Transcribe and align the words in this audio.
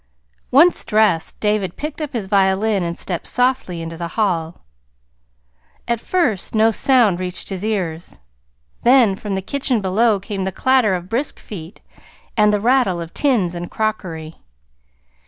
Once 0.49 0.83
dressed, 0.83 1.39
David 1.39 1.77
picked 1.77 2.01
up 2.01 2.11
his 2.13 2.25
violin 2.25 2.81
and 2.81 2.97
stepped 2.97 3.27
softly 3.27 3.83
into 3.83 3.97
the 3.97 4.07
hall. 4.17 4.61
At 5.87 6.01
first 6.01 6.55
no 6.55 6.71
sound 6.71 7.19
reached 7.19 7.49
his 7.49 7.63
ears; 7.63 8.19
then 8.81 9.15
from 9.15 9.35
the 9.35 9.43
kitchen 9.43 9.79
below 9.79 10.19
came 10.19 10.43
the 10.43 10.51
clatter 10.51 10.95
of 10.95 11.07
brisk 11.07 11.37
feet 11.37 11.81
and 12.35 12.51
the 12.51 12.59
rattle 12.59 12.99
of 12.99 13.13
tins 13.13 13.53
and 13.53 13.69
crockery. 13.69 14.37